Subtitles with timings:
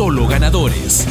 [0.00, 1.06] Solo ganadores.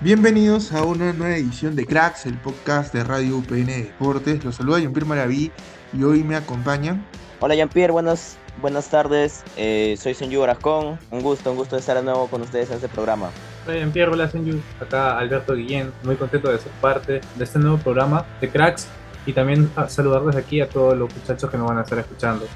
[0.00, 4.44] Bienvenidos a una nueva edición de Cracks, el podcast de Radio UPN Deportes.
[4.44, 5.50] Los saluda Jean-Pierre Maraví
[5.92, 7.04] y hoy me acompañan.
[7.40, 9.42] Hola Jean-Pierre, buenas, buenas tardes.
[9.56, 10.96] Eh, soy Senju Orascón.
[11.10, 13.30] Un gusto, un gusto estar de nuevo con ustedes en este programa.
[13.66, 14.60] Hola Jean-Pierre, hola Senju.
[14.80, 18.86] Acá Alberto Guillén, muy contento de ser parte de este nuevo programa de Cracks
[19.26, 22.46] y también saludarles aquí a todos los muchachos que nos van a estar escuchando.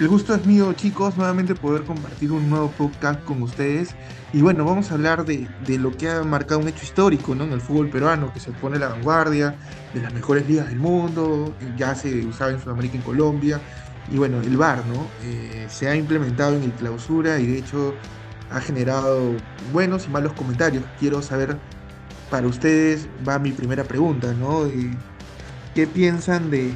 [0.00, 3.94] El gusto es mío, chicos, nuevamente poder compartir un nuevo podcast con ustedes.
[4.32, 7.44] Y bueno, vamos a hablar de, de, lo que ha marcado un hecho histórico ¿no?
[7.44, 9.54] en el fútbol peruano, que se pone a la vanguardia
[9.92, 13.60] de las mejores ligas del mundo, ya se usaba en Sudamérica y en Colombia.
[14.10, 15.06] Y bueno, el VAR ¿no?
[15.22, 17.94] Eh, se ha implementado en el clausura y de hecho
[18.50, 19.34] ha generado
[19.70, 20.82] buenos y malos comentarios.
[20.98, 21.58] Quiero saber,
[22.30, 24.64] para ustedes va mi primera pregunta, ¿no?
[24.64, 24.96] Eh,
[25.74, 26.72] ¿Qué piensan de,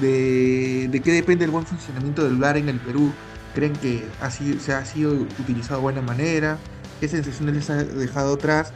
[0.00, 3.12] de, de, qué depende el buen funcionamiento del VAR en el Perú?
[3.54, 6.58] ¿Creen que así, se ha sido utilizado de buena manera?
[7.00, 8.72] ¿Qué sensaciones les ha dejado atrás?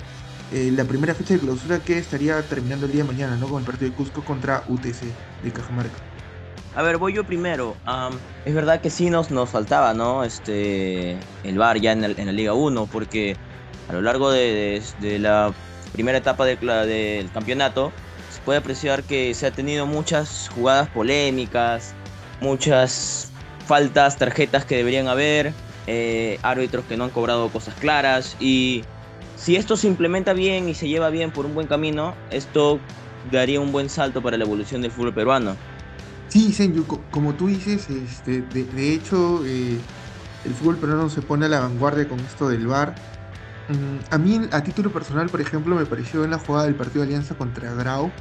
[0.53, 3.48] Eh, la primera fecha de clausura que estaría terminando el día de mañana, ¿no?
[3.48, 5.03] Con el partido de Cusco contra UTC
[5.42, 5.98] de Cajamarca.
[6.77, 7.75] A ver, voy yo primero.
[8.45, 10.25] Es verdad que sí nos, nos faltaba, ¿no?
[10.25, 13.34] Este, el VAR ya en, la Liga 1, porque
[13.89, 15.53] a lo largo de, de, la
[15.92, 17.92] primera etapa de, del campeonato,
[18.47, 21.92] puede apreciar que se ha tenido muchas jugadas polémicas,
[22.41, 23.30] muchas
[23.66, 25.52] faltas, tarjetas que deberían haber,
[25.89, 28.84] eh, árbitros que no han cobrado cosas claras y
[29.36, 32.79] si esto se implementa bien y se lleva bien por un buen camino, esto
[33.33, 35.56] daría un buen salto para la evolución del fútbol peruano.
[36.29, 39.77] Sí, Senju, como tú dices, este, de, hecho eh,
[40.45, 42.95] el fútbol peruano se pone a la vanguardia con esto del VAR.
[43.69, 47.03] Mm, a mí, a título personal, por ejemplo, me pareció en la jugada del partido
[47.03, 48.13] de Alianza contra Grau,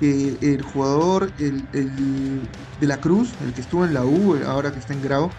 [0.00, 2.48] que el jugador el, el,
[2.80, 5.30] de la Cruz, el que estuvo en la U, ahora que está en Grau,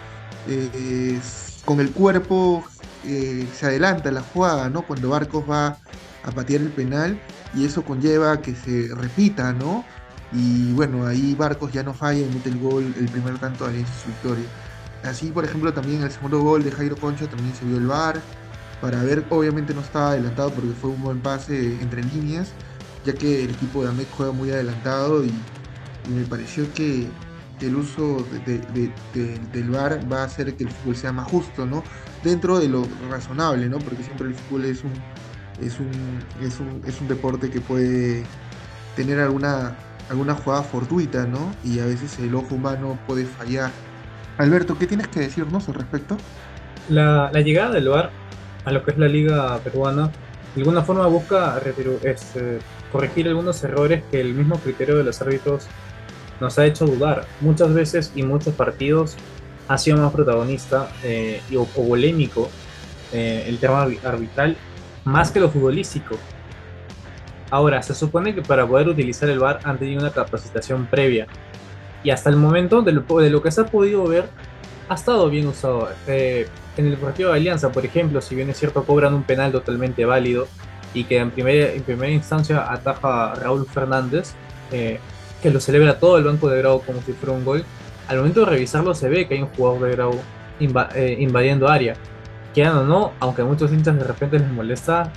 [1.64, 2.64] con el cuerpo
[3.04, 4.86] eh, se adelanta la jugada, ¿no?
[4.86, 5.78] Cuando Barcos va
[6.22, 7.20] a patear el penal
[7.52, 9.84] y eso conlleva que se repita, ¿no?
[10.30, 13.70] Y bueno, ahí Barcos ya no falla y mete el gol, el primer tanto de
[13.70, 14.52] Alianza su victoria.
[15.02, 18.26] Así, por ejemplo, también el segundo gol de Jairo Concha también se vio el VAR,
[18.80, 22.52] para ver, obviamente no estaba adelantado porque fue un buen pase entre líneas,
[23.04, 25.32] ya que el equipo de Amec juega muy adelantado y,
[26.08, 27.08] me pareció que,
[27.60, 31.26] el uso de, de, de, del VAR va a hacer que el fútbol sea más
[31.26, 31.82] justo, ¿no?
[32.22, 33.78] Dentro de lo razonable, ¿no?
[33.78, 34.92] Porque siempre el fútbol es un,
[35.64, 35.90] es un,
[36.42, 38.24] es un, es un deporte que puede
[38.94, 39.74] tener alguna,
[40.10, 41.50] alguna jugada fortuita, ¿no?
[41.64, 43.70] Y a veces el ojo humano puede fallar.
[44.36, 46.18] Alberto, ¿qué tienes que decirnos al respecto?
[46.90, 48.10] La, la llegada del VAR
[48.66, 50.10] a lo que es la liga peruana,
[50.54, 51.60] de alguna forma busca
[52.02, 52.58] este,
[52.92, 55.66] corregir algunos errores que el mismo criterio de los árbitros
[56.40, 57.24] nos ha hecho dudar.
[57.40, 59.16] Muchas veces y muchos partidos
[59.68, 62.50] ha sido más protagonista eh, y, o polémico
[63.12, 64.56] eh, el tema arbitral
[65.04, 66.16] más que lo futbolístico.
[67.50, 71.28] Ahora, se supone que para poder utilizar el VAR han tenido una capacitación previa.
[72.02, 74.28] Y hasta el momento, de lo, de lo que se ha podido ver,
[74.88, 75.88] ha estado bien usado.
[76.06, 79.52] Eh, en el partido de Alianza, por ejemplo, si bien es cierto, cobran un penal
[79.52, 80.46] totalmente válido
[80.94, 84.34] y que en primera, instancia ataja a Raúl Fernández,
[84.72, 84.98] eh,
[85.42, 87.64] que lo celebra todo el banco de Grau como si fuera un gol.
[88.08, 90.20] Al momento de revisarlo se ve que hay un jugador de Grau
[90.94, 91.94] eh, invadiendo área.
[92.54, 95.12] Quieran o no, aunque a muchos hinchas de repente les molesta,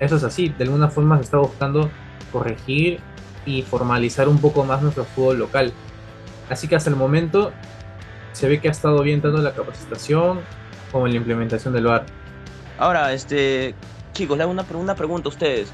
[0.00, 0.48] eso es así.
[0.48, 1.90] De alguna forma se está buscando
[2.32, 3.00] corregir
[3.46, 5.72] y formalizar un poco más nuestro fútbol local.
[6.48, 7.52] Así que hasta el momento
[8.40, 10.40] se ve que ha estado bien tanto la capacitación
[10.90, 12.06] como en la implementación del VAR.
[12.78, 13.74] Ahora, este,
[14.14, 15.68] chicos, le hago una, una pregunta a ustedes.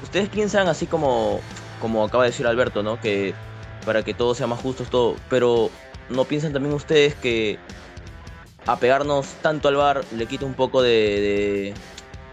[0.00, 1.40] ¿Ustedes piensan así como,
[1.80, 3.00] como acaba de decir Alberto, ¿no?
[3.00, 3.34] Que
[3.84, 5.70] para que todo sea más justo, todo, pero
[6.08, 7.58] ¿no piensan también ustedes que
[8.64, 11.74] apegarnos tanto al VAR le quita un poco de, de,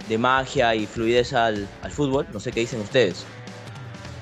[0.07, 2.27] de magia y fluidez al, al, fútbol?
[2.31, 3.25] No sé qué dicen ustedes.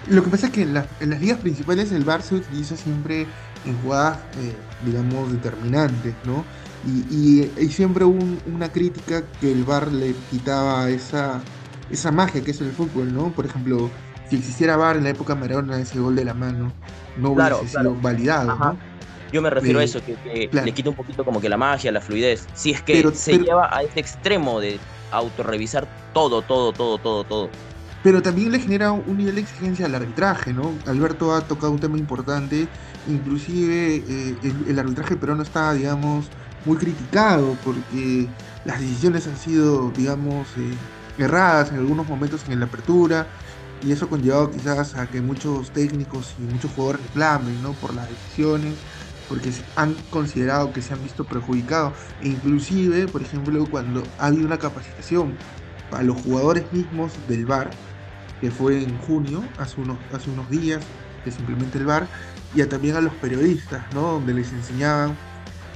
[0.07, 2.77] Lo que pasa es que en, la, en las ligas principales el VAR se utiliza
[2.77, 3.27] siempre
[3.65, 6.44] en jugadas, eh, digamos, determinantes, ¿no?
[6.88, 11.41] Y, y, y siempre un, una crítica que el VAR le quitaba esa,
[11.91, 13.29] esa magia que es el fútbol, ¿no?
[13.31, 13.89] Por ejemplo,
[14.29, 16.71] si existiera VAR en la época Maradona, ese gol de la mano
[17.17, 17.97] no hubiese claro, sido claro.
[18.01, 18.73] validado, Ajá.
[18.73, 18.79] ¿no?
[19.31, 20.65] Yo me refiero Eh, a eso, que, que claro.
[20.65, 22.47] le quita un poquito como que la magia, la fluidez.
[22.53, 24.79] Si es que Pero- se pero- lleva a ese extremo de
[25.11, 27.50] autorrevisar todo, todo, todo, todo, todo.
[28.01, 30.81] Pero también le genera un nivel de exigencia al arbitraje, ¿no?
[30.85, 32.73] Alberto ha tocado un tema importante,
[33.05, 36.31] inclusive eh, el, el arbitraje peruano está, digamos,
[36.63, 40.85] muy criticado porque las decisiones han sido, digamos, eh,
[41.17, 43.33] erradas en algunos momentos en la apertura
[43.81, 47.77] y eso ha conllevado quizás a que muchos técnicos y muchos jugadores reclamen, ¿no?
[47.77, 48.85] Por las decisiones,
[49.27, 54.45] porque han considerado que se han visto perjudicados e inclusive, por ejemplo, cuando ha habido
[54.45, 55.37] una capacitación
[55.91, 57.79] a los jugadores mismos del VAR,
[58.39, 60.91] que fue en junio, hace unos, hace unos días,
[61.24, 62.09] que se implementa el VAR,
[62.51, 64.13] y a- también a los periodistas, ¿no?
[64.13, 65.19] Donde les enseñaban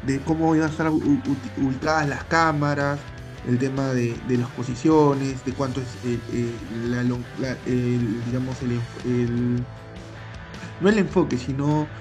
[0.01, 3.07] de cómo iban a estar ubicadas las cámaras,
[3.44, 6.68] el tema de, de las posiciones, de cuánto es eh, eh,
[7.65, 9.68] el, digamos, el,
[10.80, 11.92] no el enfoque, sino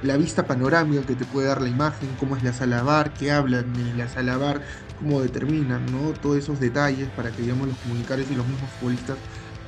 [0.00, 3.30] la vista panorámica que te puede dar la imagen, cómo es la sala VAR, qué
[3.32, 4.62] hablan en la sala VAR,
[4.96, 6.12] cómo determinan, ¿no?
[6.14, 9.22] Todos esos detalles para que, digamos, los comunicadores y los mismos futbolistas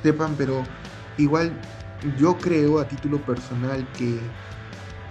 [0.05, 0.63] sepan, pero
[1.17, 1.65] igual
[2.01, 4.37] yo creo a título personal que,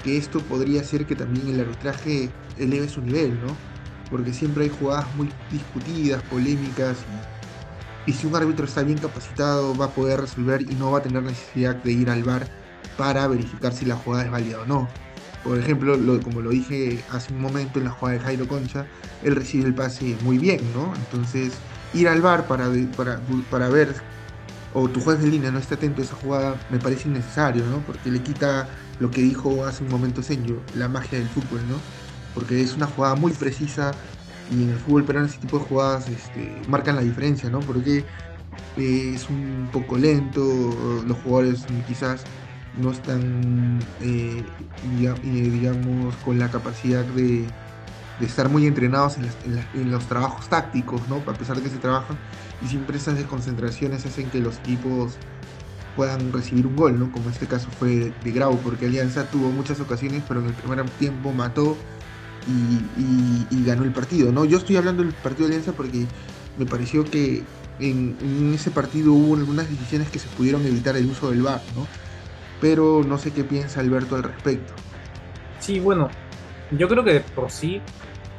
[0.03, 3.65] que esto podría hacer que también el arbitraje eleve su nivel, ¿no?
[4.09, 7.07] Porque siempre hay jugadas muy discutidas, polémicas,
[8.07, 11.03] y, si un árbitro está bien capacitado va a poder resolver y no va a
[11.03, 12.51] tener necesidad de ir al VAR
[12.97, 14.99] para verificar si la jugada es válida o no.
[15.43, 18.89] Por ejemplo, lo- como lo dije hace un momento en la jugada de Jairo Concha,
[19.21, 20.95] él recibe el pase muy bien, ¿no?
[20.97, 23.21] Entonces, ir al VAR para, para,
[23.51, 23.95] para ver
[24.75, 27.79] o tu juez de línea no está atento a esa jugada, me parece innecesario, ¿no?
[27.87, 28.69] Porque le quita
[28.99, 31.77] lo que dijo hace un momento Senyo, la magia del fútbol, ¿no?
[32.35, 33.93] Porque es una jugada muy precisa
[34.51, 37.61] y en el fútbol peruano ese tipo de jugadas este, marcan la diferencia, ¿no?
[37.61, 37.99] Porque
[38.77, 40.43] eh, es un poco lento,
[41.07, 42.25] los jugadores quizás
[42.77, 44.45] no están, eh,
[44.83, 47.47] eh, digamos, con la capacidad de,
[48.21, 51.17] de estar muy entrenados en, en en los trabajos tácticos, ¿no?
[51.27, 52.17] A pesar de que se trabajan,
[52.63, 55.17] y siempre esas desconcentraciones hacen que los equipos
[55.97, 57.11] puedan recibir un gol, ¿no?
[57.13, 60.85] Como este caso fue de Grau, porque Alianza tuvo muchas ocasiones, pero en el primer
[60.91, 61.77] tiempo mató
[62.47, 64.45] y, ganó el partido, ¿no?
[64.45, 66.07] Yo estoy hablando del partido de Alianza porque
[66.59, 67.43] me pareció que
[67.81, 71.63] en, en ese partido hubo algunas decisiones que se pudieron evitar el uso del VAR,
[71.75, 71.87] ¿no?
[72.61, 74.75] Pero no sé qué piensa Alberto al respecto.
[75.61, 76.11] Sí, bueno,
[76.73, 77.81] yo creo que de por sí,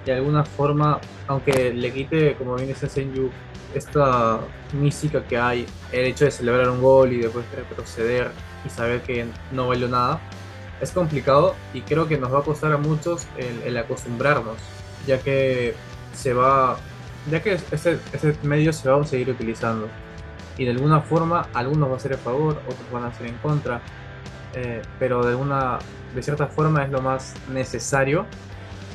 [0.05, 3.29] de alguna forma, aunque le quite, como bien dice Senju,
[3.73, 4.39] esta
[4.73, 8.31] mística que hay, el hecho de celebrar un gol y después retroceder
[8.65, 10.19] y saber que no valió nada,
[10.81, 13.27] es complicado y creo que nos va a costar a muchos
[13.65, 14.57] el, acostumbrarnos,
[15.07, 15.73] ya que
[16.13, 16.77] se va,
[17.29, 19.89] ya que ese, ese medio se va a seguir utilizando.
[20.57, 23.37] Y de alguna forma algunos va a ser a favor, otros van a ser en
[23.37, 23.81] contra,
[24.53, 25.79] eh, pero de alguna,
[26.13, 28.25] de cierta forma es lo más necesario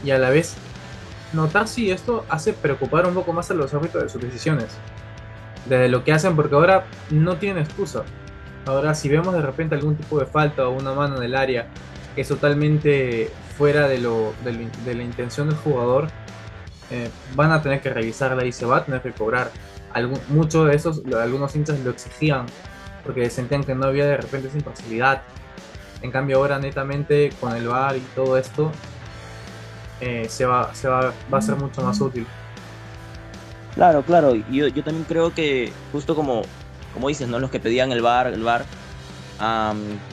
[0.03, 0.56] y a la vez
[1.32, 4.69] notar si esto hace preocupar un poco más a los árbitros de sus decisiones,
[5.67, 8.05] de lo que hacen, porque ahora no tienen excusa.
[8.67, 11.69] Ahora, si vemos de repente algún tipo de falta o una mano en el área
[12.15, 16.09] que es totalmente fuera de, lo, de, la intención del jugador,
[16.91, 19.50] eh, van a tener que revisarla y se va a tener que cobrar.
[19.93, 22.47] Algún, muchos de esos, algunos hinchas lo exigían
[23.05, 25.23] porque sentían que no había de repente esa imparcialidad.
[26.03, 28.73] En cambio, ahora netamente con el VAR y todo esto,
[30.00, 32.26] eh, se, va, se va, va a ser mucho más útil.
[33.75, 34.34] Claro, claro.
[34.51, 36.43] Yo, yo también creo que, justo como,
[36.94, 37.39] como dices, ¿no?
[37.39, 38.65] Los que pedían el bar, el bar.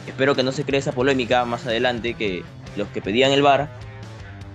[0.06, 2.44] espero que no se cree esa polémica más adelante, que
[2.76, 3.70] los que pedían el bar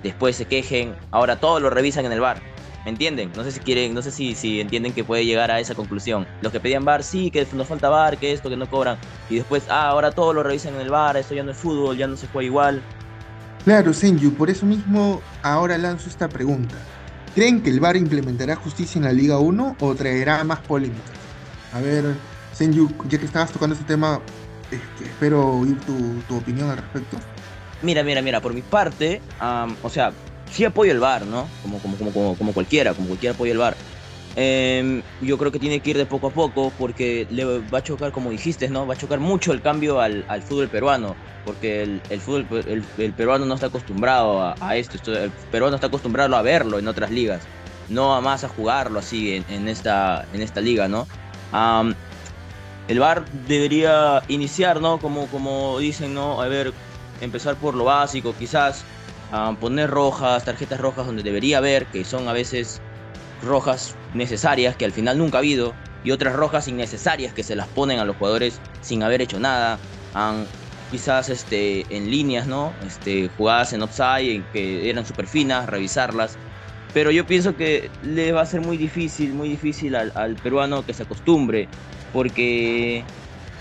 [0.02, 2.40] después se quejen, ahora todos lo revisan en el bar.
[2.84, 3.30] ¿Me entienden?
[3.36, 6.26] No sé si quieren, no sé si, si entienden que puede llegar a esa conclusión.
[6.40, 8.98] Los que pedían bar, sí, que nos falta bar, que esto, que no cobran.
[9.30, 11.96] Y después, ah, ahora todos lo revisan en el bar, esto ya no es fútbol,
[11.96, 12.82] ya no se juega igual.
[13.64, 16.74] Claro, Senju, por eso mismo ahora lanzo esta pregunta.
[17.34, 21.04] ¿Creen que el VAR implementará justicia en la Liga 1 o traerá más polémicas?
[21.72, 22.04] A ver,
[22.52, 24.20] Senju, ya que estabas tocando este tema,
[25.00, 27.16] espero oír tu, tu opinión al respecto.
[27.82, 30.12] Mira, mira, mira, por mi parte, am, o sea,
[30.50, 31.48] sí apoyo el bar, ¿no?
[31.62, 33.76] Como, como, como, como, como cualquiera, como cualquiera apoya el bar.
[34.34, 37.82] Em, yo creo que tiene que ir de poco a poco porque le va a
[37.82, 38.86] chocar, como dijiste, ¿no?
[38.86, 42.46] Va a chocar mucho el cambio al, al fútbol peruano, porque el, el fútbol
[42.98, 47.10] el, peruano no está acostumbrado a, esto, el peruano está acostumbrado a verlo en otras
[47.10, 47.42] ligas,
[47.90, 51.06] no a más a jugarlo así en, esta, en esta liga, ¿no?
[52.88, 54.98] El VAR debería iniciar, ¿no?
[54.98, 56.40] Como, como dicen, ¿no?
[56.40, 56.72] A ver,
[57.20, 58.82] empezar por lo básico, quizás
[59.60, 62.80] poner rojas, tarjetas rojas donde debería haber, que son a veces
[63.42, 67.68] rojas necesarias, que al final nunca ha habido, y otras rojas innecesarias que se las
[67.68, 69.78] ponen a los jugadores sin haber hecho nada.
[70.90, 72.72] Quizás este, en líneas, ¿no?
[72.86, 76.36] Este, jugadas en offside, en que eran súper finas, revisarlas.
[76.92, 80.92] Pero yo pienso que le va a ser muy difícil, muy difícil al, peruano que
[80.92, 81.66] se acostumbre,
[82.12, 83.04] porque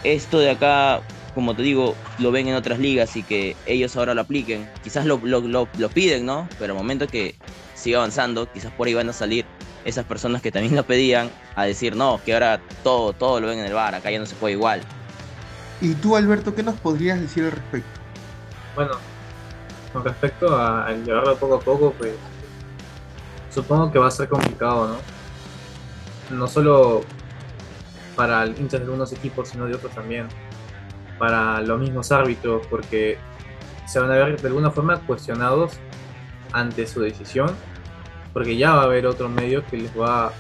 [0.04, 1.00] esto de acá,
[1.34, 4.68] como te digo, lo ven en otras ligas y que ellos ahora lo apliquen.
[4.84, 6.50] Quizás lo, lo piden, ¿no?
[6.60, 7.36] Pero al momento que
[7.82, 9.46] siga avanzando, quizás por ahí van a salir
[9.86, 13.60] esas personas que también lo pedían a decir, no, que ahora todo, todo lo ven
[13.60, 14.82] en el bar, acá ya no se puede igual.
[15.82, 18.00] ¿Y tú, Alberto, qué nos podrías decir al respecto?
[18.76, 18.92] Bueno,
[19.92, 22.14] con respecto a, a llevarlo poco a poco, pues
[23.50, 26.38] supongo que va a ser complicado, ¿no?
[26.38, 27.02] No solo
[28.16, 30.28] para el hinchas de algunos equipos, sino de otros también.
[31.18, 33.18] Para los mismos árbitros, porque
[33.88, 35.74] se van a ver de alguna forma cuestionados
[36.54, 37.56] ante su decisión,
[38.34, 40.32] porque ya va a haber otro medio que les va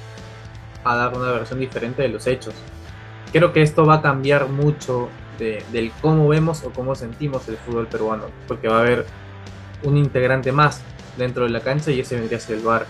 [0.83, 2.53] a dar una versión diferente de los hechos.
[3.31, 7.57] Creo que esto va a cambiar mucho de, del cómo vemos o cómo sentimos el
[7.57, 9.05] fútbol peruano, porque va a haber
[9.83, 10.81] un integrante más
[11.17, 12.85] dentro de la cancha y ese vendría a ser el VAR.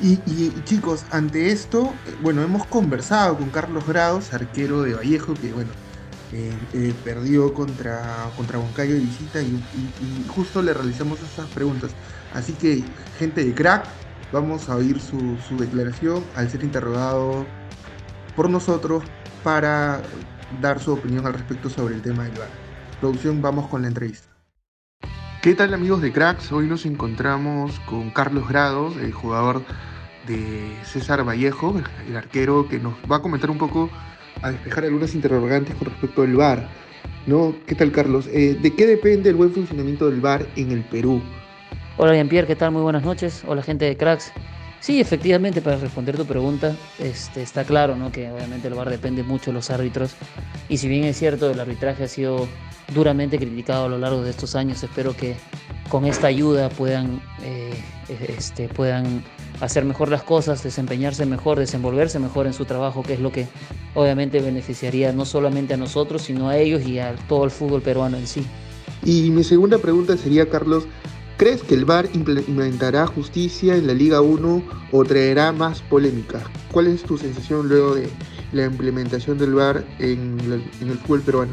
[0.00, 5.52] Y, chicos, ante esto, eh, bueno, hemos conversado con Carlos Grados, arquero de Vallejo, que
[5.52, 5.70] bueno,
[6.32, 9.50] eh, eh, perdió contra, contra Huancayo de visita y, y,
[10.00, 11.90] y, justo le realizamos esas preguntas.
[12.32, 12.84] Así que,
[13.18, 13.86] gente de crack,
[14.32, 17.46] vamos a oír su, declaración al ser interrogado
[18.36, 19.04] por nosotros
[19.42, 20.02] para
[20.60, 22.48] dar su opinión al respecto sobre el tema del VAR.
[23.00, 24.28] Producción, vamos con la entrevista.
[25.42, 26.50] ¿Qué tal amigos de Cracks?
[26.52, 29.62] Hoy nos encontramos con Carlos Grados, el jugador
[30.26, 33.88] de César Vallejo, el arquero que nos va a comentar un poco,
[34.42, 36.68] a despejar algunas interrogantes con respecto al VAR.
[37.26, 37.54] ¿no?
[37.66, 38.26] ¿Qué tal Carlos?
[38.32, 41.22] Eh, ¿De qué depende el buen funcionamiento del VAR en el Perú?
[42.00, 42.70] Hola Jean-Pierre, ¿qué tal?
[42.70, 43.42] Muy buenas noches.
[43.44, 44.32] Hola gente de Cracks.
[44.78, 48.12] Sí, efectivamente, para responder tu pregunta, este, está claro ¿no?
[48.12, 50.14] que obviamente el VAR depende mucho de los árbitros.
[50.68, 52.46] Y si bien es cierto, el arbitraje ha sido
[52.94, 55.34] duramente criticado a lo largo de estos años, espero que
[55.88, 57.74] con esta ayuda puedan, eh,
[58.28, 59.24] este, puedan
[59.60, 63.48] hacer mejor las cosas, desempeñarse mejor, desenvolverse mejor en su trabajo, que es lo que
[63.96, 68.18] obviamente beneficiaría no solamente a nosotros, sino a ellos y a todo el fútbol peruano
[68.18, 68.46] en sí.
[69.04, 70.86] Y mi segunda pregunta sería, Carlos,
[71.38, 76.40] ¿Crees que el VAR implementará justicia en la Liga 1 o traerá más polémica?
[76.72, 78.08] ¿Cuál es tu sensación luego de
[78.50, 80.36] la implementación del VAR en,
[80.80, 81.52] el fútbol peruano?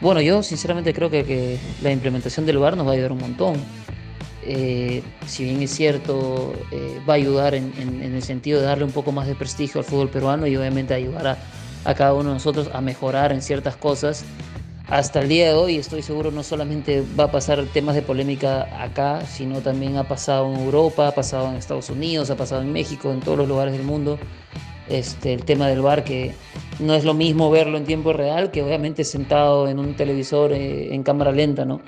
[0.00, 3.18] Bueno, yo sinceramente creo que, que, la implementación del VAR nos va a ayudar un
[3.18, 3.56] montón.
[4.42, 7.70] Eh, si bien es cierto, eh, va a ayudar en,
[8.02, 11.26] el sentido de darle un poco más de prestigio al fútbol peruano y obviamente ayudar
[11.26, 11.38] a,
[11.84, 14.24] a cada uno de nosotros a mejorar en ciertas cosas
[14.88, 18.82] hasta el día de hoy estoy seguro no solamente va a pasar temas de polémica
[18.82, 22.72] acá, sino también ha pasado en Europa, ha pasado en Estados Unidos, ha pasado en
[22.72, 24.18] México, en todos los lugares del mundo.
[24.88, 26.34] Este, el tema del bar que
[26.78, 30.94] no es lo mismo verlo en tiempo real que obviamente sentado en un televisor eh,
[30.94, 31.82] en cámara lenta, ¿no?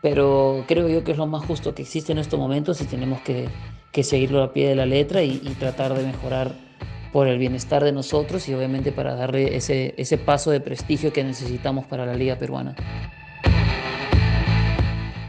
[0.00, 3.20] Pero creo yo que es lo más justo que existe en estos momentos y tenemos
[3.22, 3.48] que,
[3.90, 6.65] que seguirlo a pie de la letra y, y tratar de mejorar
[7.12, 11.24] por el bienestar de nosotros y obviamente para darle ese, ese paso de prestigio que
[11.24, 12.74] necesitamos para la liga peruana.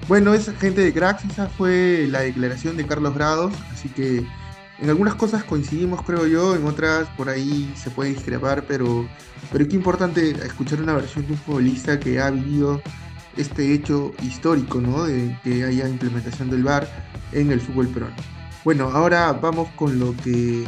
[0.08, 4.24] Bueno, esa gente de cracks, esa fue la declaración de Carlos Grados, así que
[4.80, 9.08] en algunas cosas coincidimos, creo yo, en otras por ahí se puede discrepar, pero,
[9.52, 12.82] pero qué importante escuchar una versión de un futbolista que ha vivido
[13.36, 15.06] este hecho histórico, ¿no?
[15.06, 16.88] De que haya implementación del VAR
[17.32, 18.16] en el fútbol peruano.
[18.64, 20.64] Bueno, ahora vamos con lo que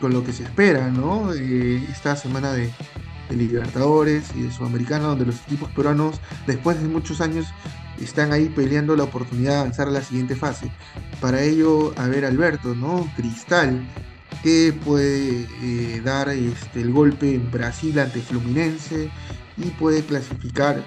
[0.00, 1.32] con lo que se espera, ¿no?
[1.32, 2.70] Eh, esta semana de,
[3.28, 7.46] Libertadores y de Sudamericana, donde los equipos peruanos, después de muchos años,
[8.00, 10.70] están ahí peleando la oportunidad de avanzar a la siguiente fase.
[11.20, 13.10] Para ello, a ver, Alberto, ¿no?
[13.16, 13.84] Cristal,
[14.44, 19.10] que puede eh, dar este, el golpe en Brasil ante Fluminense
[19.56, 20.84] y puede clasificar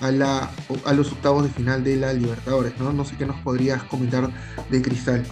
[0.00, 0.50] a, la,
[0.84, 2.92] a los octavos de final de la Libertadores, ¿no?
[2.92, 4.28] No sé qué nos podrías comentar
[4.70, 5.24] de Cristal.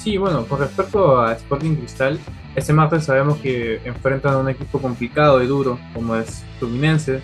[0.00, 2.18] Sí, bueno, con respecto a Sporting Cristal,
[2.56, 7.20] este martes sabemos que enfrentan a un equipo complicado y duro, como es Fluminense,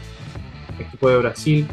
[0.79, 1.67] equipo de Brasil,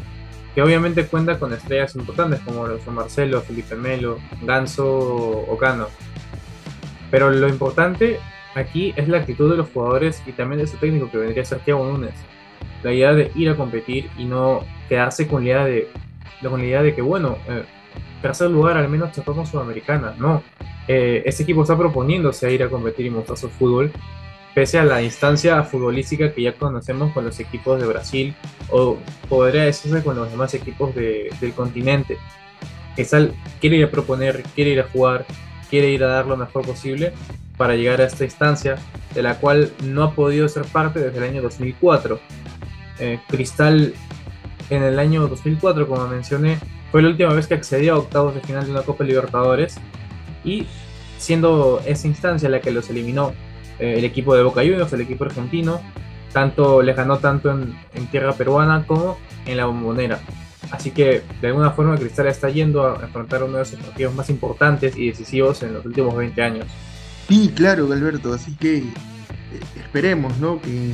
[0.54, 5.88] que obviamente cuenta con estrellas importantes como los Marcelo, Felipe Melo, Ganso o Cano.
[7.10, 8.18] Pero lo importante
[8.54, 11.44] aquí es la actitud de los jugadores y también de su técnico que vendría a
[11.44, 12.14] ser Thiago Núñez.
[12.82, 15.88] La idea de ir a competir y no quedarse con la idea de,
[16.48, 17.64] con la idea de que, bueno, eh,
[18.24, 20.14] tercer lugar al menos chapamos Sudamericana.
[20.18, 20.42] No,
[20.88, 23.92] eh, este equipo está proponiéndose a ir a competir y mostrar su fútbol,
[24.54, 28.34] pese a la instancia futbolística que ya conocemos con los equipos de Brasil
[28.70, 28.96] o
[29.28, 32.16] podría decirse con los demás equipos de, del continente.
[33.04, 35.26] Sal quiere ir a proponer, quiere ir a jugar,
[35.68, 37.12] quiere ir a dar lo mejor posible
[37.58, 38.76] para llegar a esta instancia
[39.14, 42.18] de la cual no ha podido ser parte desde el año 2004.
[43.00, 43.92] Eh, Cristal
[44.70, 46.58] en el año 2004, como mencioné,
[46.94, 49.78] fue la última vez que accedió a octavos de final de una Copa Libertadores
[50.44, 50.68] y
[51.18, 53.32] siendo esa instancia la que los eliminó
[53.80, 55.80] eh, el equipo de Boca Juniors, el equipo argentino,
[56.32, 60.20] tanto les ganó tanto en, tierra peruana como en la bombonera.
[60.70, 64.30] Así que de alguna forma Cristal está yendo a enfrentar uno de sus partidos más
[64.30, 66.66] importantes y decisivos en los últimos 20 años.
[67.26, 68.84] Sí, claro, Alberto, así que eh,
[69.80, 70.62] esperemos ¿no?
[70.62, 70.92] que,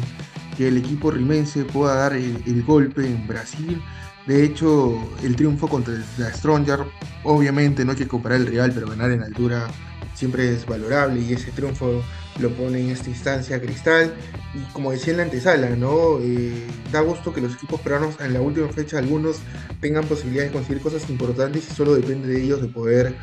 [0.57, 3.83] que, el equipo rimense pueda dar el, el, golpe en Brasil.
[4.27, 6.81] De hecho, el triunfo contra la Stronger,
[7.25, 9.69] obviamente no hay que comparar el rival, pero ganar en altura
[10.15, 12.03] siempre es valorable y ese triunfo
[12.39, 14.13] lo pone en esta instancia Cristal.
[14.55, 16.19] Y como decía en la antesala, ¿no?
[16.21, 19.41] Eh, da gusto que los equipos peruanos en la última fecha algunos
[19.81, 23.17] tengan posibilidades de conseguir cosas importantes y solo depende de ellos de poder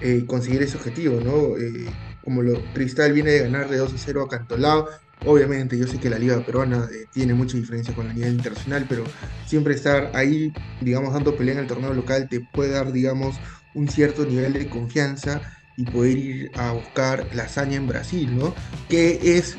[0.00, 1.56] eh, conseguir ese objetivo, ¿no?
[1.58, 1.94] Eh,
[2.24, 4.88] como lo, Cristal viene de ganar de 2 a 0 a Cantolao.
[5.24, 8.86] Obviamente yo sé que la liga peruana eh, tiene mucha diferencia con la liga internacional,
[8.88, 9.04] pero
[9.46, 13.36] siempre estar ahí, digamos, dando pelea en el torneo local te puede dar, digamos,
[13.74, 15.40] un cierto nivel de confianza
[15.76, 18.54] y poder ir a buscar la hazaña en Brasil, ¿no?
[18.88, 19.56] Que es,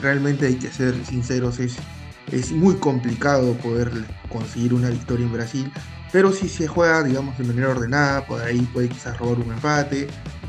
[0.00, 1.76] realmente hay que ser sinceros, es,
[2.32, 3.90] es muy complicado poder
[4.28, 5.72] conseguir una victoria en Brasil,
[6.12, 10.06] pero si se juega, digamos, de manera ordenada, por ahí puede quizás robar un empate,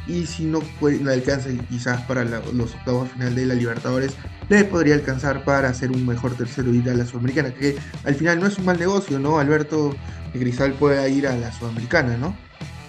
[0.07, 4.15] y si no, no alcanza quizás para los octavos final de la Libertadores,
[4.49, 8.39] le podría alcanzar para hacer un mejor tercero ir a la Sudamericana, que al final
[8.39, 9.39] no es un mal negocio, ¿no?
[9.39, 9.95] Alberto
[10.33, 12.35] de Cristal puede ir a la Sudamericana, ¿no?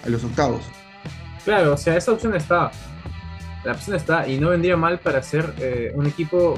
[0.05, 0.61] A los octavos.
[1.43, 2.71] Claro, o sea, esa opción está.
[3.63, 6.57] La opción está y no vendría mal para ser eh, un equipo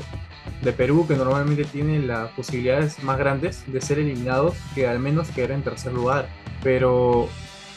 [0.61, 5.29] de Perú que normalmente tiene las posibilidades más grandes de ser eliminados que al menos
[5.29, 6.27] quedar en tercer lugar.
[6.63, 7.27] Pero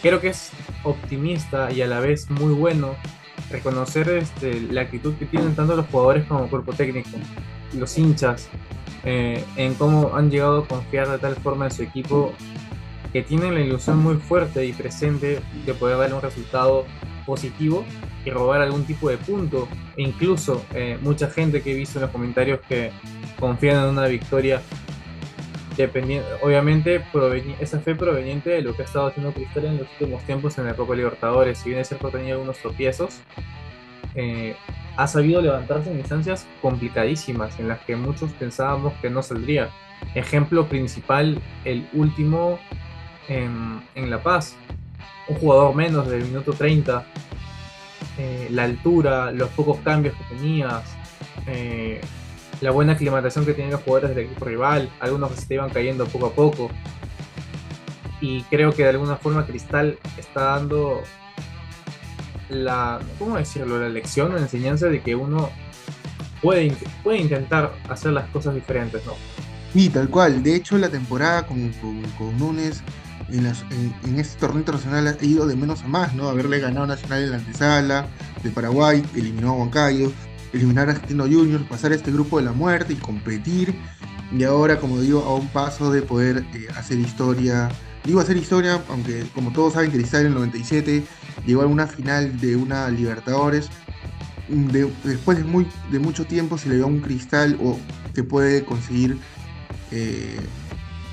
[0.04, 0.50] creo que es
[0.82, 2.94] optimista y a la vez muy bueno
[3.50, 7.08] reconocer este, la actitud que tienen tanto los jugadores como el cuerpo técnico,
[7.72, 8.50] los hinchas,
[9.04, 12.34] eh, en cómo han llegado a confiar de tal forma en su equipo
[13.14, 16.84] que tienen la ilusión muy fuerte y presente de poder dar un resultado
[17.24, 17.82] positivo
[18.26, 19.68] y robar algún tipo de punto.
[19.96, 22.90] E incluso eh, mucha gente que he visto en los comentarios que
[23.40, 24.60] confían en una victoria
[26.42, 27.02] obviamente
[27.60, 30.66] esa fe proveniente de lo que ha estado haciendo Cristal en los últimos tiempos en
[30.66, 33.20] la Copa Libertadores, si bien es cierto tenía algunos tropiezos,
[34.14, 34.56] eh,
[34.96, 39.70] ha sabido levantarse en instancias complicadísimas en las que muchos pensábamos que no saldría.
[40.14, 42.58] Ejemplo principal, el último
[43.28, 44.56] en, en La Paz,
[45.28, 47.04] un jugador menos del minuto 30,
[48.18, 50.96] eh, la altura, los pocos cambios que tenías,
[51.46, 52.00] eh,
[52.64, 56.26] la buena aclimatación que tenían los jugadores del equipo rival, algunos se iban cayendo poco
[56.26, 56.70] a poco.
[58.22, 61.02] Y creo que de alguna forma Cristal está dando
[62.48, 63.78] la, ¿cómo decirlo?
[63.78, 65.50] La lección la enseñanza de que uno
[66.40, 69.12] puede, puede intentar hacer las cosas diferentes, ¿no?
[69.74, 70.42] Sí, tal cual.
[70.42, 72.82] De hecho, la temporada con, con, con Núñez
[73.28, 76.30] en, en, en, este torneo internacional ha ido de menos a más, ¿no?
[76.30, 78.06] Haberle ganado Nacional en la antesala
[78.42, 80.10] de Paraguay, eliminó a Huancayo,
[80.54, 83.74] eliminar a Argentino Juniors, pasar este grupo de la muerte y competir.
[84.32, 87.68] Y ahora, como digo, a un paso de poder eh, hacer historia.
[88.04, 91.04] Digo hacer historia, aunque como todos saben, Cristal en el 97
[91.46, 93.68] llegó a una final de una Libertadores.
[94.48, 97.78] De, después de, mucho tiempo se le dio a un Cristal o
[98.14, 99.18] que puede conseguir
[99.90, 100.36] eh,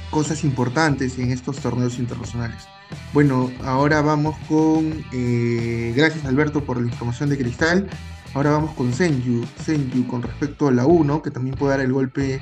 [0.10, 2.68] cosas importantes en estos torneos internacionales.
[3.14, 7.90] Bueno, ahora vamos con, eh, gracias Alberto por la información de Cristal,
[8.34, 11.94] ahora vamos con Senju, Senju con respecto a la 1, que también puede dar el
[11.94, 12.42] golpe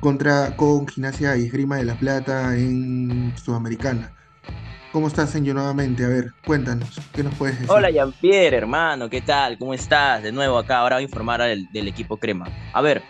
[0.00, 4.12] contra, con Gimnasia y Esgrima de la Plata en Sudamericana.
[4.92, 6.04] ¿Cómo estás, Senju, nuevamente?
[6.04, 7.70] A ver, cuéntanos, ¿qué nos puedes decir?
[7.70, 9.56] Hola, Jean-Pierre, hermano, ¿qué tal?
[9.56, 10.22] ¿Cómo estás?
[10.22, 12.48] De nuevo acá, ahora voy a informar del, equipo Crema.
[12.72, 13.02] A ver,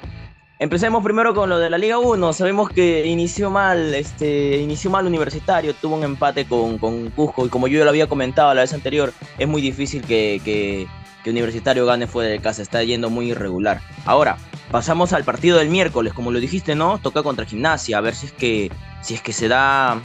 [0.63, 2.35] Empecemos primero con lo de la Liga 1.
[2.35, 7.49] Sabemos que inició mal, este, inició mal Universitario, tuvo un empate con, con Cusco y
[7.49, 10.87] como yo ya lo había comentado la vez anterior, es muy difícil que,
[11.23, 13.81] que Universitario gane fuera de casa, está yendo muy irregular.
[14.05, 14.39] Ahora,
[14.71, 16.99] pasamos al partido del miércoles, como lo dijiste, ¿no?
[16.99, 18.71] Toca contra Gimnasia, a ver si es que,
[19.03, 20.01] si es que se da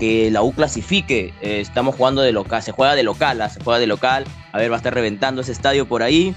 [0.00, 1.32] que la U clasifique.
[1.42, 3.48] Eh, estamos jugando de local, se juega de local, ¿ah?
[3.48, 4.24] se juega de local.
[4.50, 6.34] A ver, va a estar reventando ese estadio por ahí.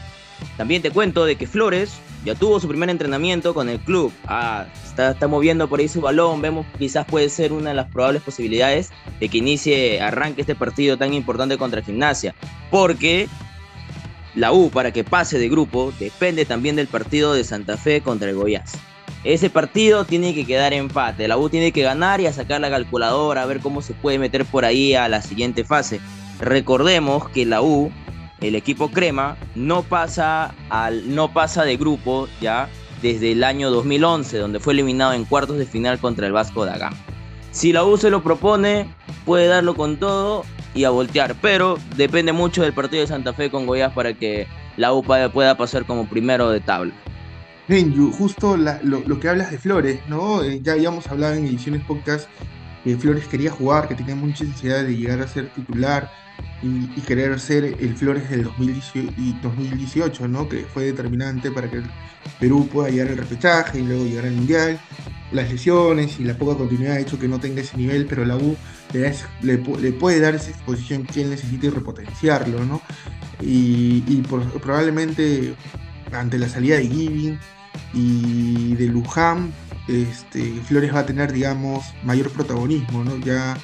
[0.58, 1.94] También te cuento de que Flores
[2.26, 4.14] ya tuvo su primer entrenamiento con el club.
[4.26, 6.42] Ah, está, está, moviendo por ahí su balón.
[6.42, 10.98] Vemos quizás puede ser una de las probables posibilidades de que inicie, arranque este partido
[10.98, 12.36] tan importante contra Gimnasia.
[12.70, 13.30] Porque
[14.36, 18.30] la U, para que pase de grupo, depende también del partido de Santa Fe contra
[18.30, 18.74] el Goiás.
[19.24, 21.28] Ese partido tiene que quedar empate.
[21.28, 24.46] La U tiene que ganar y sacar la calculadora, a ver cómo se puede meter
[24.46, 26.02] por ahí a la siguiente fase.
[26.40, 27.92] Recordemos que la U
[28.42, 32.70] el equipo crema no pasa, al, no pasa de grupo ya
[33.02, 36.78] desde el año 2011, donde fue eliminado en cuartos de final contra el Vasco da
[36.78, 36.98] Gama.
[37.52, 38.94] Si la U se lo propone,
[39.26, 40.44] puede darlo con todo
[40.74, 44.48] y a voltear, pero depende mucho del partido de Santa Fe con Goiás para que
[44.78, 46.94] la U pueda pasar como primero de tabla.
[47.68, 50.44] Renju, justo lo, que hablas de Flores, ¿no?
[50.44, 52.28] Eh, ya habíamos hablado en ediciones podcast
[52.84, 56.12] que Flores quería jugar, que tenía mucha necesidad de llegar a ser titular
[56.64, 60.48] y, querer ser el Flores del 2018, ¿no?
[60.48, 61.82] Que fue determinante para que
[62.40, 64.80] Perú pueda llegar al repechaje y luego llegar al Mundial.
[65.32, 68.38] Las lesiones y la poca continuidad ha hecho que no tenga ese nivel, pero la
[68.38, 68.56] U
[69.42, 72.82] le, puede dar esa exposición que él necesite y repotenciarlo, ¿no?
[73.42, 74.02] Y,
[74.62, 75.56] probablemente
[76.12, 77.40] ante la salida de Giving
[77.94, 79.52] y de Luján,
[79.88, 83.18] este, Flores va a tener, digamos, mayor protagonismo, ¿no?
[83.18, 83.58] Ya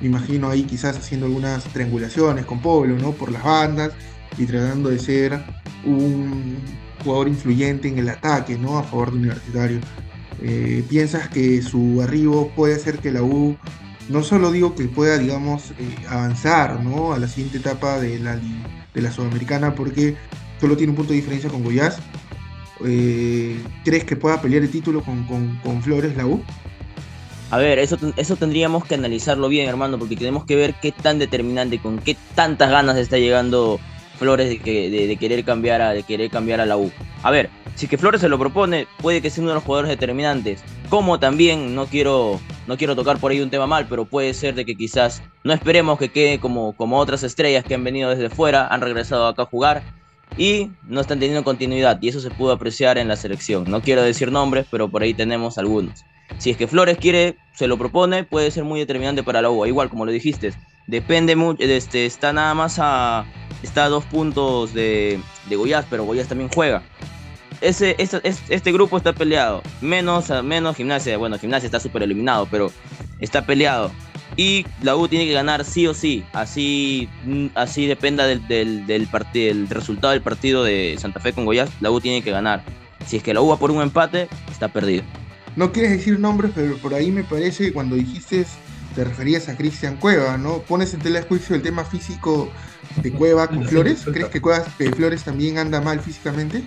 [0.00, 3.12] me imagino ahí quizás haciendo algunas triangulaciones con Pablo, ¿no?
[3.12, 3.92] Por las bandas
[4.36, 5.40] y tratando de ser
[5.84, 6.56] un
[7.02, 8.78] jugador influyente en el ataque, ¿no?
[8.78, 9.80] A favor de Universitario.
[10.42, 13.56] Eh, ¿Piensas que su arribo puede hacer que la U,
[14.08, 17.12] no solo digo que pueda, digamos, eh, avanzar, ¿no?
[17.12, 20.16] A la siguiente etapa de la, de la Sudamericana, porque
[20.60, 21.98] solo tiene un punto de diferencia con Goiás,
[22.84, 26.42] eh, ¿crees que pueda pelear el título con, Flores la U?
[27.54, 31.20] A ver, eso, eso tendríamos que analizarlo bien, hermano, porque tenemos que ver qué tan
[31.20, 33.78] determinante, con qué tantas ganas está llegando
[34.18, 36.90] Flores de, que, de, querer cambiar a, de querer cambiar a la U.
[37.22, 39.88] A ver, si que Flores se lo propone, puede que sea uno de los jugadores
[39.88, 40.64] determinantes.
[40.88, 44.56] Como también, no quiero, no quiero tocar por ahí un tema mal, pero puede ser
[44.56, 48.30] de que quizás no esperemos que quede como, como otras estrellas que han venido desde
[48.30, 49.84] fuera, han regresado acá a jugar
[50.36, 53.62] y no están teniendo continuidad y eso se pudo apreciar en la selección.
[53.70, 56.04] No quiero decir nombres, pero por ahí tenemos algunos.
[56.38, 59.66] Si es que Flores quiere, se lo propone, puede ser muy determinante para la U.
[59.66, 60.52] Igual, como lo dijiste,
[60.86, 63.24] depende mucho, este, está nada más a,
[63.62, 66.82] está a dos puntos de, de Goiás, pero Goiás también juega.
[67.60, 72.70] Ese, este, este grupo está peleado, menos, menos gimnasia, bueno, gimnasia está súper eliminado, pero
[73.20, 73.90] está peleado
[74.36, 77.08] y la U tiene que ganar sí o sí, así,
[77.54, 82.00] así dependa del, del, del, resultado del partido de Santa Fe con Goiás, la U
[82.00, 82.62] tiene que ganar.
[83.06, 85.04] Si es que la U va por un empate, está perdido.
[85.56, 88.44] No quieres decir nombres, pero por ahí me parece que cuando dijiste
[88.94, 90.58] te referías a Cristian Cueva, ¿no?
[90.58, 92.48] ¿Pones en tela de juicio el tema físico
[93.02, 94.04] de Cueva con Flores?
[94.04, 96.62] ¿Crees que, Cueva, que Flores también anda mal físicamente?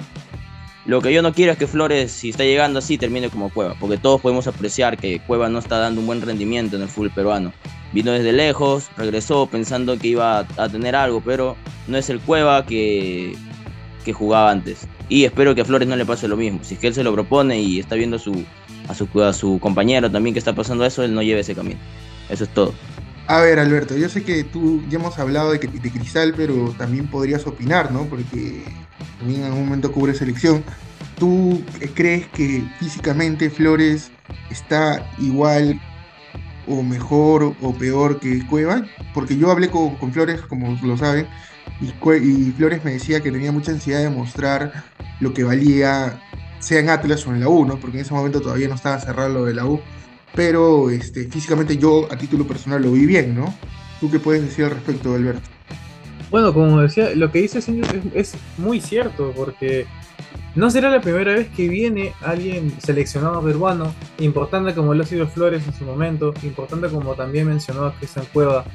[0.85, 3.75] Lo que yo no quiero es que Flores, si está llegando así, termine como Cueva,
[3.79, 7.11] porque todos podemos apreciar que Cueva no está dando un buen rendimiento en el fútbol
[7.11, 7.53] peruano.
[7.93, 11.55] Vino desde lejos, regresó pensando que iba a tener algo, pero
[11.87, 13.35] no es el Cueva que,
[14.03, 14.87] que jugaba antes.
[15.09, 16.59] Y espero que a Flores no le pase lo mismo.
[16.63, 18.45] Si es que él se lo propone y está viendo su,
[18.87, 21.79] a su, a su compañero también que está pasando eso, él no lleve ese camino.
[22.29, 22.73] Eso es todo.
[23.27, 27.45] A ver, Alberto, yo sé que tú ya hemos hablado de, Cristal, pero también podrías
[27.45, 28.05] opinar, ¿no?
[28.05, 28.63] Porque
[29.19, 30.63] también en algún momento cubre selección.
[31.19, 31.61] ¿Tú
[31.93, 34.11] crees que físicamente Flores
[34.49, 35.77] está igual
[36.67, 38.85] o mejor o peor que Cueva?
[39.13, 41.27] Porque yo hablé con, Flores, como lo saben,
[41.81, 44.85] y, Flores me decía que tenía mucha ansiedad de mostrar
[45.19, 46.21] lo que valía,
[46.59, 47.79] sea en Atlas o en la U, ¿no?
[47.79, 49.79] Porque en ese momento todavía no estaba cerrado lo de la U.
[50.35, 53.53] Pero este, físicamente yo a título personal lo vi bien, ¿no?
[53.99, 55.49] ¿Tú qué puedes decir al respecto, Alberto?
[56.29, 59.85] Bueno, como decía, lo que dice señor es, muy cierto, porque
[60.55, 65.27] no será la primera vez que viene alguien seleccionado peruano, importante como lo ha sido
[65.27, 68.65] Flores en su momento, importante como también mencionó Cristian Cueva,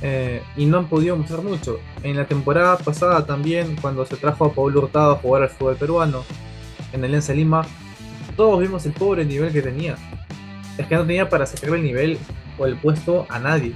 [0.00, 1.78] eh, y no han podido mostrar mucho.
[2.02, 5.76] En la temporada pasada también, cuando se trajo a Pablo Hurtado a jugar al fútbol
[5.76, 6.24] peruano,
[6.92, 7.66] en el Ensa Lima,
[8.36, 9.96] todos vimos el pobre nivel que tenía.
[10.76, 12.18] Es que no tenía para sacar el nivel
[12.58, 13.74] o el puesto a nadie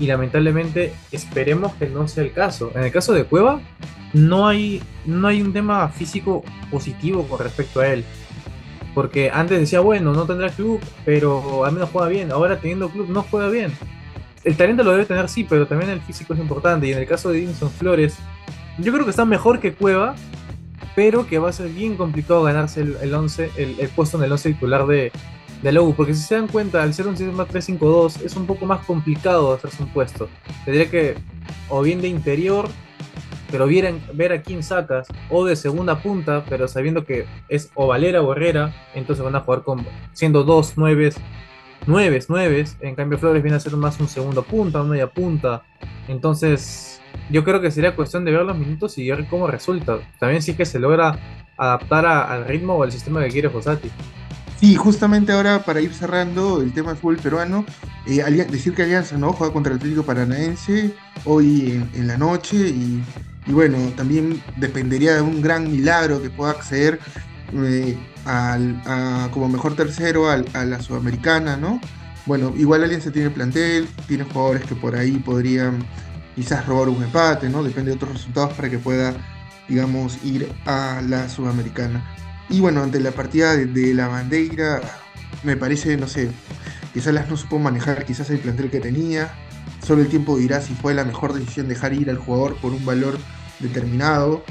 [0.00, 2.72] y lamentablemente esperemos que no sea el caso.
[2.74, 3.60] En el caso de Cueva,
[4.14, 8.04] no hay, no hay un tema físico positivo con respecto a él.
[8.94, 12.32] Porque antes decía, bueno, no tendrá club, pero al menos juega bien.
[12.32, 13.72] Ahora teniendo club no juega bien.
[14.42, 16.88] El talento lo debe tener sí, pero también el físico es importante.
[16.88, 18.16] Y en el caso de Edinson Flores,
[18.78, 20.16] yo creo que está mejor que Cueva,
[20.94, 24.52] pero que va a ser bien complicado ganarse el, el, el puesto en el 11
[24.54, 25.12] titular de,
[25.62, 28.84] de porque si se dan cuenta, al ser un sistema 352 es un poco más
[28.86, 30.28] complicado hacerse un puesto.
[30.64, 31.16] Tendría que,
[31.68, 32.68] o bien de interior,
[33.50, 38.22] pero ver, a quién sacas, o de segunda punta, pero sabiendo que es o Valera
[38.22, 41.16] o Herrera, entonces van a jugar con, siendo dos nueves,
[41.86, 45.62] nueves, nueves, en cambio Flores viene a ser más un segundo punta, una media punta,
[46.08, 46.99] entonces
[47.30, 49.98] yo creo que sería cuestión de ver los minutos y ver cómo resulta.
[50.18, 51.18] También sí que se logra
[51.56, 53.90] adaptar al ritmo o al sistema que quiere Fossati.
[54.58, 57.64] Sí, justamente ahora para ir cerrando el tema del fútbol peruano,
[58.06, 60.94] eh, decir que Alianza no juega contra el Atlético Paranaense
[61.24, 63.02] hoy en, la noche y,
[63.46, 67.00] bueno, también dependería de un gran milagro que pueda acceder
[67.54, 67.96] eh,
[69.30, 71.80] como mejor tercero a la Sudamericana, ¿no?
[72.26, 75.84] bueno, igual Alianza tiene plantel, tiene jugadores que por ahí podrían
[76.34, 77.62] quizás robar un empate, ¿no?
[77.62, 79.14] Depende de otros resultados para que pueda,
[79.68, 82.04] digamos, ir a la Sudamericana.
[82.48, 84.80] Y bueno, ante la partida de, la bandera,
[85.44, 86.30] me parece, no sé,
[86.92, 89.32] quizás las no supo manejar quizás el plantel que tenía.
[89.86, 92.84] Solo el tiempo dirá si fue la mejor decisión dejar ir al jugador por un
[92.84, 93.18] valor
[93.60, 94.44] determinado,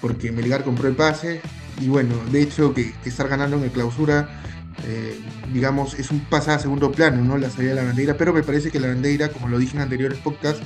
[0.00, 1.42] porque Melgar compró el pase.
[1.80, 4.40] Y bueno, de hecho que, estar ganando en el clausura,
[4.86, 5.20] eh,
[5.52, 7.36] digamos, es un pasa a segundo plano, ¿no?
[7.36, 9.82] La salida de la bandera, pero me parece que la bandera, como lo dije en
[9.82, 10.62] anteriores podcasts,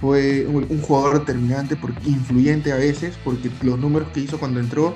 [0.00, 4.94] fue un, jugador determinante, porque, influyente a veces, porque los números que hizo cuando entró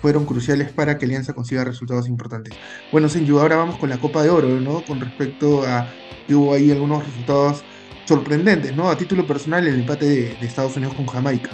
[0.00, 2.54] fueron cruciales para que Alianza consiga resultados importantes.
[2.90, 4.84] Bueno, Senju, ahora vamos con la Copa de Oro, ¿no?
[4.84, 5.88] Con respecto a
[6.26, 7.62] que hubo ahí algunos resultados
[8.04, 8.90] sorprendentes, ¿no?
[8.90, 11.50] A título personal, el empate de, Estados Unidos con Jamaica.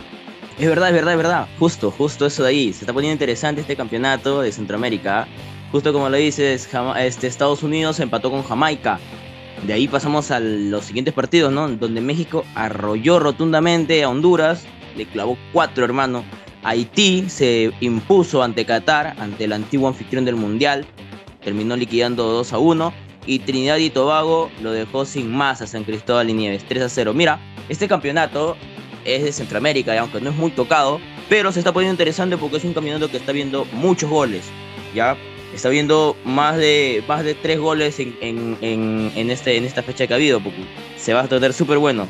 [0.59, 1.49] Es verdad, es verdad, es verdad.
[1.59, 2.73] Justo, justo eso de ahí.
[2.73, 5.29] Se está poniendo interesante este campeonato de Centroamérica.
[5.71, 8.99] Justo como lo dices, este, Estados Unidos empató con Jamaica.
[9.67, 11.69] De ahí pasamos a los siguientes partidos, ¿no?
[11.69, 14.65] Donde México arrolló rotundamente a Honduras,
[14.97, 16.25] le clavó cuatro, hermano.
[16.63, 20.87] Haití se impuso ante Qatar, ante el antiguo anfitrión del Mundial,
[21.43, 22.93] terminó liquidando 2 a 1
[23.27, 26.89] y Trinidad y Tobago lo dejó sin más a San Cristóbal y Nieves, 3 a
[26.89, 27.15] 0.
[27.15, 28.57] Mira, este campeonato
[29.05, 32.57] es de Centroamérica, y aunque no es muy tocado, pero se está poniendo interesante porque
[32.57, 34.45] es un campeonato que está viendo muchos goles,
[34.95, 35.17] ¿ya?
[35.55, 40.13] Está viendo más de, más de 3 goles en, en, este, en esta fecha que
[40.13, 40.41] ha habido,
[40.97, 42.07] se va a tratar súper bueno.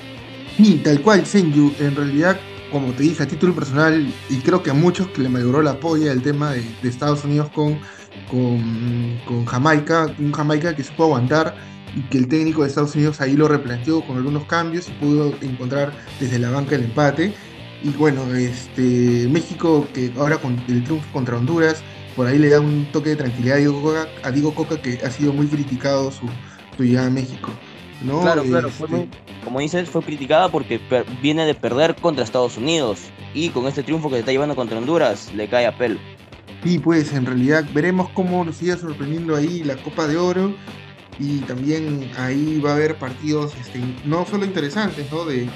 [0.59, 2.39] Y tal cual, Senju, en realidad
[2.71, 5.81] como te dije, a título personal, y creo que a muchos que le mejoró la
[5.81, 7.79] polla el tema de, Estados Unidos con,
[8.31, 11.57] con, Jamaica, un Jamaica que supo aguantar
[11.97, 15.35] y que el técnico de Estados Unidos ahí lo replanteó con algunos cambios y pudo
[15.41, 17.33] encontrar desde la banca el empate.
[17.83, 21.83] Y bueno, este México que ahora con el triunfo contra Honduras,
[22.19, 24.99] por ahí le da un toque de tranquilidad a Diego Coca, a Diego Coca que
[25.07, 26.27] ha sido muy criticado su,
[26.77, 27.53] su llegada a México.
[28.03, 29.09] Claro, claro, este,
[29.45, 30.81] como dices, fue criticada porque
[31.23, 33.03] viene de perder contra Estados Unidos
[33.35, 36.01] y con este triunfo que se está llevando contra Honduras le cae a pelo.
[36.65, 40.57] Sí, pues en realidad veremos cómo nos sigue sorprendiendo ahí la Copa de Oro
[41.21, 45.25] y también ahí va a haber partidos este, no solo interesantes ¿no?
[45.25, 45.49] De,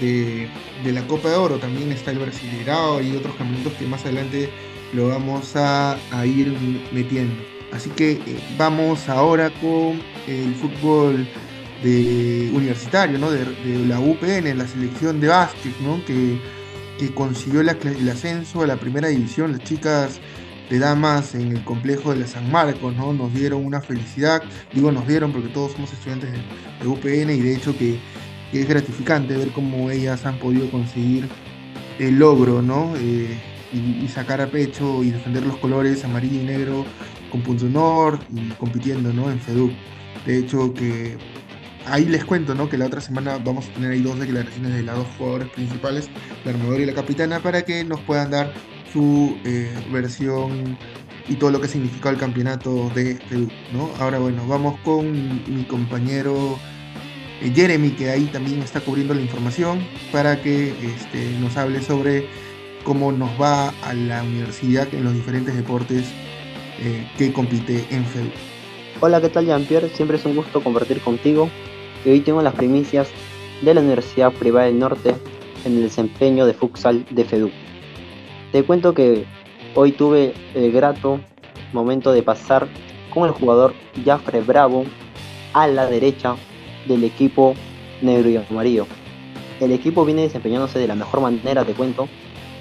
[0.00, 4.50] de, la Copa de Oro, también está el Brasileirao y otros campeonatos que más adelante
[4.92, 6.56] lo vamos a, ir
[6.92, 7.34] metiendo.
[7.72, 11.26] Así que eh, vamos ahora con el fútbol
[11.82, 13.30] universitario, ¿no?
[13.30, 13.44] de,
[13.86, 16.04] la UPN, la selección de básquet, ¿no?
[16.04, 16.40] que,
[16.98, 17.68] que consiguió el
[18.08, 20.20] ascenso a la primera división, las chicas
[20.70, 23.12] de damas en el complejo de la San Marcos, ¿no?
[23.12, 27.54] Nos dieron una felicidad, digo nos dieron porque todos somos estudiantes de, UPN y de
[27.54, 27.98] hecho que,
[28.52, 31.28] es gratificante ver cómo ellas han podido conseguir
[31.98, 32.94] el logro, ¿no?
[32.96, 33.38] Eh,
[33.72, 36.84] y, sacar a pecho y defender los colores amarillo y negro
[37.30, 39.30] con punto honor y compitiendo, ¿no?
[39.30, 39.72] En FEDUC.
[40.24, 41.16] De hecho que
[41.86, 42.68] ahí les cuento, ¿no?
[42.68, 46.08] Que la otra semana vamos a tener ahí dos declaraciones de las dos jugadores principales,
[46.44, 48.52] la armadora y la capitana, para que nos puedan dar
[48.92, 50.78] su eh, versión
[51.28, 53.90] y todo lo que significó el campeonato de Perú, ¿no?
[53.98, 56.58] Ahora, bueno, vamos con mi compañero
[57.40, 62.26] eh, Jeremy, que ahí también está cubriendo la información, para que este, nos hable sobre
[62.86, 66.04] cómo nos va a la universidad en los diferentes deportes
[66.78, 68.30] eh, que compite en FEDU.
[69.00, 69.88] Hola, ¿qué tal Jean-Pierre?
[69.88, 71.50] Siempre es un gusto compartir contigo
[72.04, 73.08] y hoy tengo las primicias
[73.62, 75.16] de la Universidad Privada del Norte
[75.64, 77.50] en el desempeño de futsal de FEDU.
[78.52, 79.24] Te cuento que
[79.74, 81.18] hoy tuve el grato
[81.72, 82.68] momento de pasar
[83.12, 84.84] con el jugador Jafre Bravo
[85.54, 86.36] a la derecha
[86.86, 87.54] del equipo
[88.00, 88.86] negro y amarillo.
[89.58, 92.08] El equipo viene desempeñándose de la mejor manera, te cuento,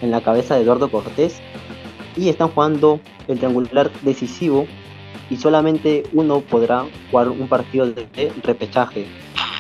[0.06, 1.42] en la cabeza de Eduardo Cortés
[2.16, 4.68] y están jugando el triangular decisivo
[5.30, 9.08] y solamente uno podrá jugar un partido de repechaje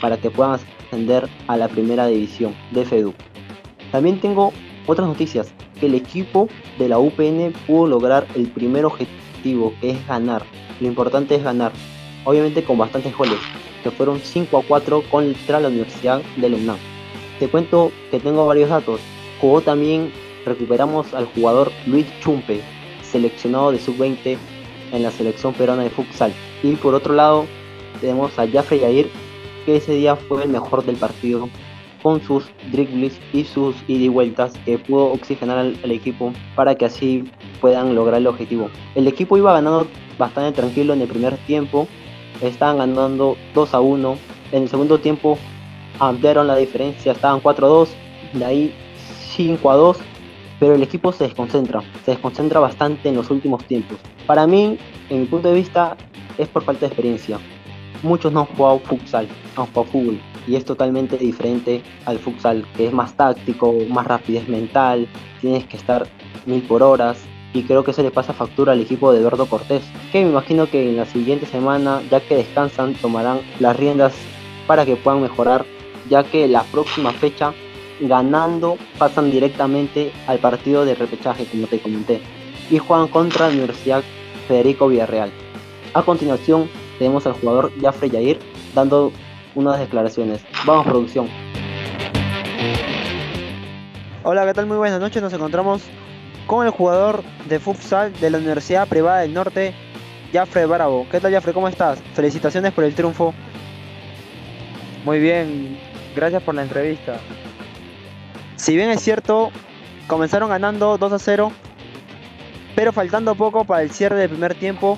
[0.01, 3.13] para que puedan ascender a la primera división de FEDU.
[3.91, 4.53] También tengo
[4.88, 10.08] otras noticias, que el equipo de la UPN pudo lograr el primer objetivo, que es
[10.08, 10.43] ganar.
[10.79, 11.71] Lo importante es ganar,
[12.23, 13.39] obviamente con bastantes goles,
[13.84, 16.77] que fueron 5 a 4 contra la Universidad de UNAM.
[17.39, 19.01] Te cuento que tengo varios datos.
[19.41, 20.12] Jugó también,
[20.45, 22.62] recuperamos al jugador Luis Chumpe,
[23.01, 24.38] seleccionado de sub-20
[24.91, 26.34] en la selección peruana de futsal.
[26.63, 27.45] Y por otro lado,
[27.99, 29.10] tenemos a Jafre Yair,
[29.65, 31.49] que ese día fue el mejor del partido
[32.05, 36.86] con sus dribbles y sus ida y vueltas que pudo oxigenar al, equipo para que
[36.86, 37.23] así
[37.60, 38.69] puedan lograr el objetivo.
[38.93, 39.88] El equipo iba ganando
[40.19, 41.88] bastante tranquilo en el primer tiempo,
[42.41, 44.17] estaban ganando 2 a 1.
[44.51, 45.39] En el segundo tiempo
[45.99, 47.89] ampliaron la diferencia, estaban 4 a 2,
[48.34, 48.75] de ahí
[49.36, 49.97] 5 a 2,
[50.59, 53.97] pero el equipo se desconcentra, se desconcentra bastante en los últimos tiempos.
[54.25, 54.77] Para mí,
[55.09, 55.97] en mi punto de vista,
[56.37, 57.39] es por falta de experiencia.
[58.03, 62.87] muchos no han jugado futsal, han jugado fútbol y es totalmente diferente al futsal, que
[62.87, 65.07] es más táctico, más rapidez mental,
[65.41, 66.07] tienes que estar
[66.45, 67.17] mil por horas
[67.53, 70.69] y creo que eso le pasa factura al equipo de Eduardo Cortés, que me imagino
[70.69, 74.13] que en la siguiente semana, ya que descansan, tomarán las riendas
[74.67, 75.65] para que puedan mejorar,
[76.09, 77.53] ya que la próxima fecha,
[77.99, 82.21] ganando, pasan directamente al partido de repechaje, como te comenté,
[82.69, 84.03] y juegan contra la Universidad
[84.47, 85.31] Federico Villarreal.
[85.93, 88.39] A continuación, tenemos al jugador Jafre Yair
[88.73, 89.12] dando
[89.55, 90.41] unas declaraciones.
[90.65, 91.27] Vamos, producción.
[94.23, 94.65] Hola, ¿qué tal?
[94.65, 95.21] Muy buenas noches.
[95.21, 95.84] Nos encontramos
[96.47, 99.73] con el jugador de futsal de la Universidad Privada del Norte,
[100.34, 101.08] Jafre Bravo.
[101.10, 101.53] ¿Qué tal, Jafre?
[101.53, 101.99] ¿Cómo estás?
[102.13, 103.34] Felicitaciones por el triunfo.
[105.05, 105.77] Muy bien,
[106.15, 107.19] gracias por la entrevista.
[108.55, 109.51] Si bien es cierto,
[110.07, 111.51] comenzaron ganando 2 a 0,
[112.75, 114.97] pero faltando poco para el cierre del primer tiempo,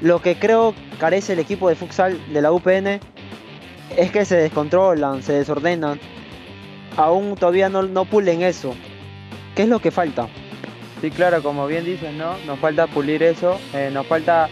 [0.00, 3.00] lo que creo carece el equipo de futsal de la UPN
[3.96, 6.00] es que se descontrolan, se desordenan.
[6.96, 8.74] Aún todavía no, no pulen eso.
[9.54, 10.28] ¿Qué es lo que falta?
[11.00, 12.36] Sí, claro, como bien dices, ¿no?
[12.46, 14.48] Nos falta pulir eso, eh, nos falta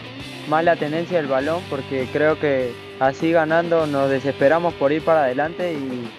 [0.48, 5.24] más la tenencia del balón porque creo que así ganando nos desesperamos por ir para
[5.24, 6.10] adelante y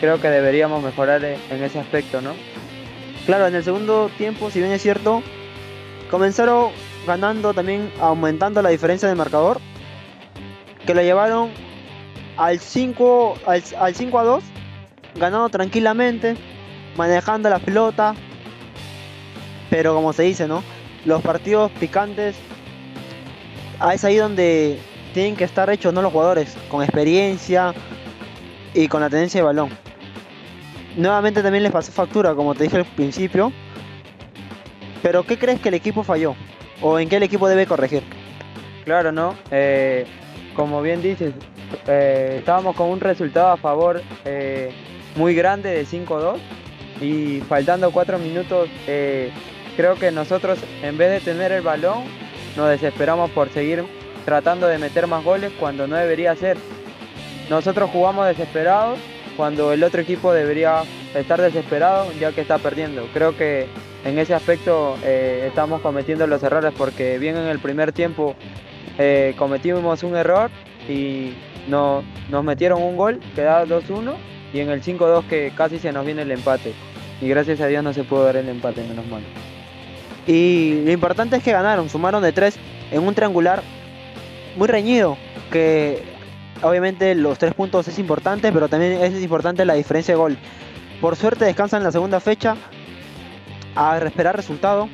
[0.00, 2.32] creo que deberíamos mejorar en ese aspecto, ¿no?
[3.26, 5.22] Claro, en el segundo tiempo, si bien es cierto,
[6.10, 6.70] comenzaron
[7.06, 9.60] ganando también, aumentando la diferencia de marcador,
[10.86, 11.50] que lo llevaron
[12.36, 14.44] al 5, al, al 5 a 2,
[15.16, 16.36] ganando tranquilamente,
[16.96, 18.14] manejando la pelota.
[19.70, 20.62] Pero como se dice, ¿no?
[21.04, 22.36] Los partidos picantes,
[23.80, 24.78] ah, es ahí donde
[25.14, 26.02] tienen que estar hechos, ¿no?
[26.02, 27.74] Los jugadores, con experiencia
[28.74, 29.85] y con la tendencia de balón.
[30.96, 33.52] Nuevamente también les pasó factura, como te dije al principio.
[35.02, 36.34] Pero ¿qué crees que el equipo falló?
[36.80, 38.02] ¿O en qué el equipo debe corregir?
[38.84, 39.34] Claro, ¿no?
[39.50, 40.06] Eh,
[40.54, 41.34] como bien dices,
[41.86, 44.70] eh, estábamos con un resultado a favor eh,
[45.16, 46.38] muy grande de 5-2
[47.02, 48.70] y faltando 4 minutos
[49.76, 52.04] creo que nosotros en vez de tener el balón
[52.56, 53.84] nos desesperamos por seguir
[54.24, 56.56] tratando de meter más goles cuando no debería ser.
[57.50, 58.98] Nosotros jugamos desesperados
[59.36, 60.82] cuando el otro equipo debería
[61.14, 63.06] estar desesperado ya que está perdiendo.
[63.12, 63.66] Creo que
[64.04, 68.34] en ese aspecto estamos cometiendo los errores porque bien en el primer tiempo
[69.36, 70.50] cometimos un error
[70.88, 71.34] y
[71.68, 74.14] no, nos metieron un gol, quedaba 2-1
[74.54, 76.72] y en el 5-2 que casi se nos viene el empate.
[77.20, 79.22] Y gracias a Dios no se pudo dar el empate, menos mal.
[80.26, 82.58] Y lo importante es que ganaron, sumaron de 3
[82.92, 83.62] en un triangular
[84.56, 85.16] muy reñido,
[85.50, 86.02] que
[86.62, 90.38] obviamente los 3 puntos es importante, pero también es importante la diferencia de gol.
[91.00, 92.56] Por suerte descansan la segunda fecha
[93.74, 94.88] a esperar resultado.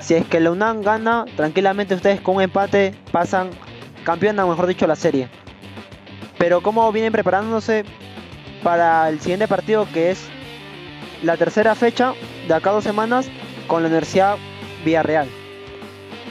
[0.00, 3.50] Si es que la UNAM gana, tranquilamente ustedes con un empate pasan
[4.04, 5.28] campeona, mejor dicho, la serie.
[6.38, 7.84] Pero cómo vienen preparándose
[8.62, 10.28] para el siguiente partido que es
[11.22, 12.14] la tercera fecha
[12.48, 13.28] de acá dos semanas
[13.68, 14.36] con la Universidad
[14.84, 15.28] Villarreal.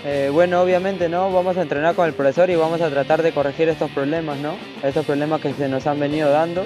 [0.03, 3.31] Eh, bueno, obviamente no, vamos a entrenar con el profesor y vamos a tratar de
[3.31, 4.55] corregir estos problemas, ¿no?
[4.81, 6.65] Estos problemas que se nos han venido dando,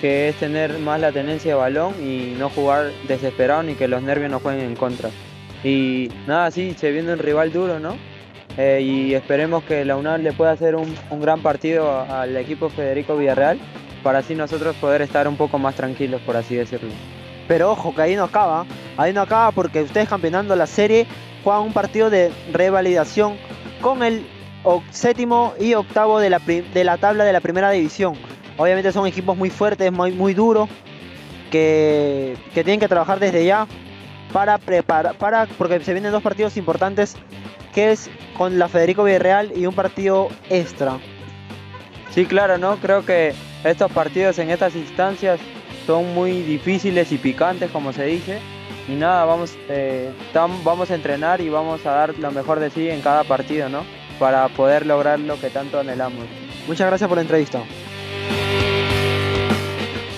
[0.00, 4.02] que es tener más la tenencia de balón y no jugar desesperado ni que los
[4.02, 5.10] nervios nos jueguen en contra.
[5.62, 7.96] Y nada, sí, se viene un rival duro, ¿no?
[8.56, 13.16] Eh, y esperemos que la UNAM le pueda hacer un, gran partido al equipo Federico
[13.16, 13.58] Villarreal
[14.02, 16.90] para así nosotros poder estar un poco más tranquilos, por así decirlo.
[17.46, 18.64] Pero ojo, que ahí no acaba,
[18.96, 21.06] ahí no acaba porque ustedes campeonando la serie
[21.42, 23.36] juegan un partido de revalidación
[23.80, 24.26] con el
[24.90, 28.14] séptimo y octavo de la, de la tabla de la primera división.
[28.56, 30.68] Obviamente son equipos muy fuertes, muy, muy duros,
[31.50, 33.66] que, que tienen que trabajar desde ya
[34.32, 37.16] para preparar, para, porque se vienen dos partidos importantes
[37.74, 40.98] que es con la Federico Villarreal y un partido extra.
[42.10, 42.76] Sí, claro, ¿no?
[42.76, 43.32] Creo que
[43.64, 45.40] estos partidos en estas instancias
[45.86, 48.38] son muy difíciles y picantes, como se dice.
[48.90, 52.88] Y nada, vamos, eh, vamos a entrenar y vamos a dar lo mejor de sí
[52.88, 53.84] en cada partido, ¿no?
[54.18, 56.24] Para poder lograr lo que tanto anhelamos.
[56.66, 57.62] Muchas gracias por la entrevista.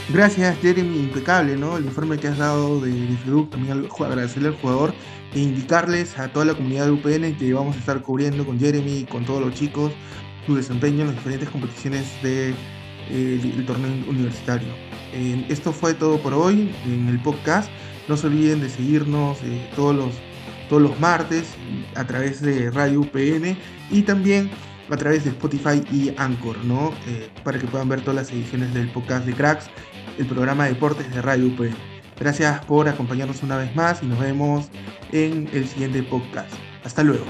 [0.09, 1.77] Gracias, Jeremy, impecable, ¿no?
[1.77, 4.95] El informe que has dado de, de también agradecerle al jugador
[5.35, 9.01] e indicarles a toda la comunidad de UPN que vamos a estar cubriendo con Jeremy
[9.01, 9.93] y con todos los chicos
[10.47, 12.55] su desempeño en las diferentes competiciones del
[13.11, 14.69] de, torneo universitario.
[15.13, 17.71] Eh, esto fue todo por hoy en el podcast.
[18.09, 20.15] No se olviden de seguirnos eh, todos, los,
[20.69, 21.55] todos los martes
[21.95, 23.57] a través de Radio UPN
[23.91, 24.51] y también
[24.91, 26.93] a través de Spotify y Anchor, ¿no?
[27.09, 29.71] Eh, para que puedan ver todas las ediciones del podcast de Cracks
[30.19, 31.61] el programa de deportes de Radio UP.
[32.19, 34.69] Gracias por acompañarnos una vez más y nos vemos
[35.13, 36.53] en el siguiente podcast.
[36.85, 37.25] Hasta luego.